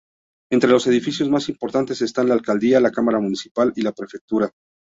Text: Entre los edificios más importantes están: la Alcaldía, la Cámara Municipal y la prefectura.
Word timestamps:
Entre 0.49 0.67
los 0.67 0.87
edificios 0.87 1.29
más 1.29 1.47
importantes 1.47 2.01
están: 2.01 2.27
la 2.27 2.33
Alcaldía, 2.33 2.79
la 2.81 2.89
Cámara 2.91 3.19
Municipal 3.19 3.71
y 3.75 3.83
la 3.83 3.91
prefectura. 3.91 4.49